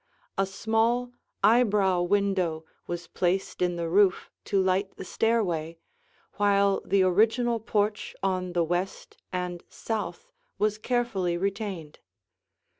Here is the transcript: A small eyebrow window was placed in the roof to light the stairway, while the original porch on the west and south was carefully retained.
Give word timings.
A 0.35 0.47
small 0.47 1.11
eyebrow 1.43 2.01
window 2.01 2.65
was 2.87 3.05
placed 3.05 3.61
in 3.61 3.75
the 3.75 3.87
roof 3.87 4.31
to 4.45 4.59
light 4.59 4.95
the 4.97 5.05
stairway, 5.05 5.77
while 6.37 6.81
the 6.83 7.03
original 7.03 7.59
porch 7.59 8.15
on 8.23 8.53
the 8.53 8.63
west 8.63 9.17
and 9.31 9.63
south 9.69 10.31
was 10.57 10.79
carefully 10.79 11.37
retained. 11.37 11.99